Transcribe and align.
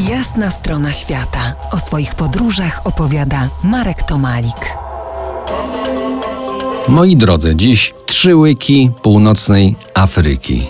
Jasna 0.00 0.50
strona 0.50 0.92
świata. 0.92 1.54
O 1.70 1.78
swoich 1.78 2.14
podróżach 2.14 2.80
opowiada 2.84 3.48
Marek 3.62 4.02
Tomalik. 4.02 4.76
Moi 6.88 7.16
drodzy, 7.16 7.56
dziś 7.56 7.94
trzy 8.06 8.36
łyki 8.36 8.90
północnej 9.02 9.76
Afryki. 9.94 10.66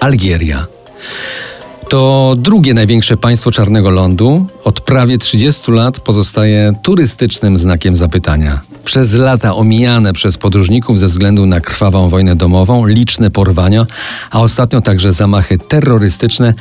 Algieria. 0.00 0.66
To 1.88 2.34
drugie 2.36 2.74
największe 2.74 3.16
państwo 3.16 3.50
czarnego 3.50 3.90
lądu. 3.90 4.46
Od 4.64 4.80
prawie 4.80 5.18
30 5.18 5.72
lat 5.72 6.00
pozostaje 6.00 6.72
turystycznym 6.82 7.58
znakiem 7.58 7.96
zapytania. 7.96 8.60
Przez 8.84 9.14
lata 9.14 9.54
omijane 9.54 10.12
przez 10.12 10.38
podróżników 10.38 10.98
ze 10.98 11.06
względu 11.06 11.46
na 11.46 11.60
krwawą 11.60 12.08
wojnę 12.08 12.36
domową, 12.36 12.86
liczne 12.86 13.30
porwania, 13.30 13.86
a 14.30 14.40
ostatnio 14.40 14.80
także 14.80 15.12
zamachy 15.12 15.58
terrorystyczne, 15.58 16.54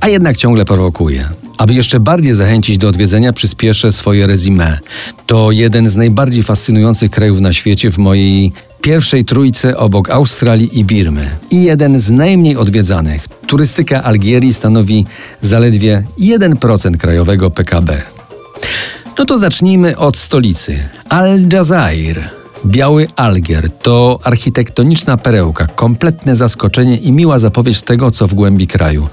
a 0.00 0.08
jednak 0.08 0.36
ciągle 0.36 0.64
prowokuje. 0.64 1.28
Aby 1.58 1.74
jeszcze 1.74 2.00
bardziej 2.00 2.34
zachęcić 2.34 2.78
do 2.78 2.88
odwiedzenia, 2.88 3.32
przyspieszę 3.32 3.92
swoje 3.92 4.26
rezime. 4.26 4.78
To 5.26 5.50
jeden 5.50 5.88
z 5.88 5.96
najbardziej 5.96 6.42
fascynujących 6.42 7.10
krajów 7.10 7.40
na 7.40 7.52
świecie 7.52 7.90
w 7.90 7.98
mojej 7.98 8.52
pierwszej 8.80 9.24
trójce 9.24 9.76
obok 9.76 10.10
Australii 10.10 10.78
i 10.78 10.84
Birmy. 10.84 11.28
I 11.50 11.62
jeden 11.62 12.00
z 12.00 12.10
najmniej 12.10 12.56
odwiedzanych. 12.56 13.28
Turystyka 13.46 14.02
Algierii 14.02 14.52
stanowi 14.52 15.06
zaledwie 15.42 16.04
1% 16.18 16.96
krajowego 16.96 17.50
PKB. 17.50 18.15
No 19.18 19.24
to 19.24 19.38
zacznijmy 19.38 19.96
od 19.96 20.16
stolicy. 20.16 20.88
Al-Jazair. 21.08 22.28
Biały 22.66 23.08
Algier 23.16 23.70
to 23.70 24.18
architektoniczna 24.24 25.16
perełka, 25.16 25.66
kompletne 25.66 26.36
zaskoczenie 26.36 26.96
i 26.96 27.12
miła 27.12 27.38
zapowiedź 27.38 27.82
tego, 27.82 28.10
co 28.10 28.26
w 28.26 28.34
głębi 28.34 28.66
kraju. 28.66 29.08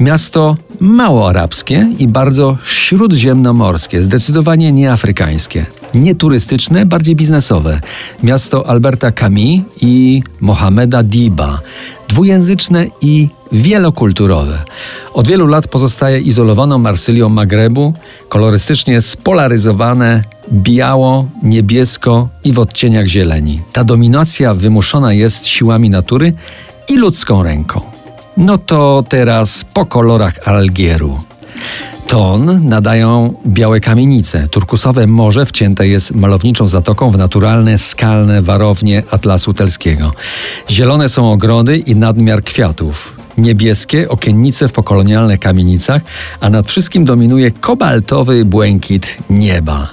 Miasto 0.00 0.56
mało 0.80 1.28
arabskie 1.28 1.88
i 1.98 2.08
bardzo 2.08 2.58
śródziemnomorskie, 2.64 4.02
zdecydowanie 4.02 4.72
nie 4.72 4.92
afrykańskie. 4.92 5.66
Nie 5.94 6.14
turystyczne, 6.14 6.86
bardziej 6.86 7.16
biznesowe. 7.16 7.80
Miasto 8.22 8.66
Alberta 8.66 9.12
Camus 9.12 9.60
i 9.82 10.22
Mohameda 10.40 11.02
Diba. 11.02 11.60
Dwujęzyczne 12.08 12.86
i 13.02 13.28
wielokulturowe. 13.52 14.58
Od 15.12 15.28
wielu 15.28 15.46
lat 15.46 15.68
pozostaje 15.68 16.20
izolowaną 16.20 16.78
Marsylią 16.78 17.28
Magrebu, 17.28 17.94
kolorystycznie 18.28 19.00
spolaryzowane 19.00 20.24
biało, 20.52 21.26
niebiesko 21.42 22.28
i 22.44 22.52
w 22.52 22.58
odcieniach 22.58 23.06
zieleni. 23.06 23.60
Ta 23.72 23.84
dominacja 23.84 24.54
wymuszona 24.54 25.12
jest 25.12 25.46
siłami 25.46 25.90
natury 25.90 26.32
i 26.88 26.96
ludzką 26.96 27.42
ręką. 27.42 27.80
No 28.36 28.58
to 28.58 29.04
teraz 29.08 29.64
po 29.74 29.86
kolorach 29.86 30.48
Algieru. 30.48 31.20
Ton 32.06 32.68
nadają 32.68 33.34
białe 33.46 33.80
kamienice. 33.80 34.48
Turkusowe 34.48 35.06
morze 35.06 35.46
wcięte 35.46 35.88
jest 35.88 36.14
malowniczą 36.14 36.66
zatoką 36.66 37.10
w 37.10 37.18
naturalne, 37.18 37.78
skalne 37.78 38.42
warownie 38.42 39.02
Atlasu 39.10 39.54
Telskiego. 39.54 40.12
Zielone 40.70 41.08
są 41.08 41.32
ogrody 41.32 41.78
i 41.78 41.96
nadmiar 41.96 42.44
kwiatów. 42.44 43.19
Niebieskie 43.40 44.08
okiennice 44.08 44.68
w 44.68 44.72
pokolonialnych 44.72 45.40
kamienicach, 45.40 46.02
a 46.40 46.50
nad 46.50 46.68
wszystkim 46.68 47.04
dominuje 47.04 47.50
kobaltowy 47.50 48.44
błękit 48.44 49.18
nieba. 49.30 49.90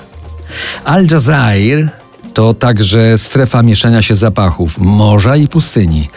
Al-Jazair 0.85 1.89
to 2.33 2.53
także 2.53 3.17
strefa 3.17 3.63
mieszania 3.63 4.01
się 4.01 4.15
zapachów 4.15 4.77
morza 4.77 5.35
i 5.35 5.47
pustyni. 5.47 6.09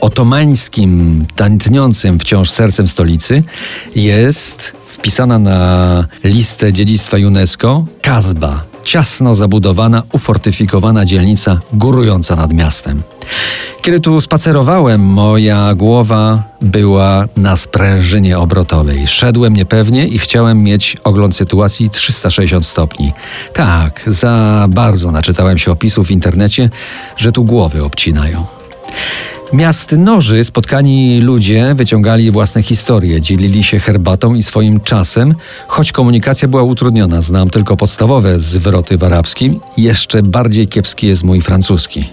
Otomańskim, 0.00 1.26
tętniącym 1.36 2.18
wciąż 2.18 2.50
sercem 2.50 2.88
stolicy 2.88 3.42
jest 3.94 4.72
wpisana 4.88 5.38
na 5.38 6.04
listę 6.24 6.72
dziedzictwa 6.72 7.16
UNESCO 7.16 7.86
Kazba, 8.02 8.64
ciasno 8.88 9.34
zabudowana, 9.34 10.02
ufortyfikowana 10.12 11.04
dzielnica 11.04 11.60
górująca 11.72 12.36
nad 12.36 12.52
miastem. 12.52 13.02
Kiedy 13.82 14.00
tu 14.00 14.20
spacerowałem, 14.20 15.00
moja 15.00 15.74
głowa 15.74 16.42
była 16.60 17.26
na 17.36 17.56
sprężynie 17.56 18.38
obrotowej. 18.38 19.06
Szedłem 19.06 19.56
niepewnie 19.56 20.06
i 20.06 20.18
chciałem 20.18 20.62
mieć 20.62 20.96
ogląd 21.04 21.36
sytuacji 21.36 21.90
360 21.90 22.66
stopni. 22.66 23.12
Tak, 23.52 24.02
za 24.06 24.66
bardzo 24.68 25.10
naczytałem 25.10 25.58
się 25.58 25.72
opisów 25.72 26.06
w 26.06 26.10
internecie, 26.10 26.70
że 27.16 27.32
tu 27.32 27.44
głowy 27.44 27.84
obcinają. 27.84 28.57
Miast 29.52 29.92
noży 29.92 30.44
spotkani 30.44 31.20
ludzie 31.20 31.74
wyciągali 31.74 32.30
własne 32.30 32.62
historie, 32.62 33.20
dzielili 33.20 33.64
się 33.64 33.78
herbatą 33.78 34.34
i 34.34 34.42
swoim 34.42 34.80
czasem, 34.80 35.34
choć 35.68 35.92
komunikacja 35.92 36.48
była 36.48 36.62
utrudniona. 36.62 37.22
Znam 37.22 37.50
tylko 37.50 37.76
podstawowe 37.76 38.38
zwroty 38.38 38.98
w 38.98 39.04
arabskim, 39.04 39.60
jeszcze 39.76 40.22
bardziej 40.22 40.68
kiepski 40.68 41.06
jest 41.06 41.24
mój 41.24 41.40
francuski. 41.40 42.04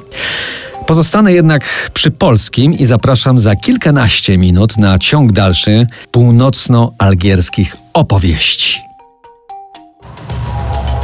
Pozostanę 0.87 1.33
jednak 1.33 1.91
przy 1.93 2.11
polskim 2.11 2.73
i 2.73 2.85
zapraszam 2.85 3.39
za 3.39 3.55
kilkanaście 3.55 4.37
minut 4.37 4.77
na 4.77 4.99
ciąg 4.99 5.31
dalszy 5.31 5.87
północno-algierskich 6.11 7.77
opowieści. 7.93 8.81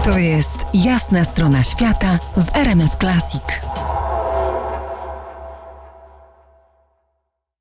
To 0.04 0.18
jest 0.18 0.58
jasna 0.74 1.26
strona 1.26 1.64
świata 1.64 2.20
w 2.38 2.56
RMS 2.56 2.92
Classic. 3.00 3.71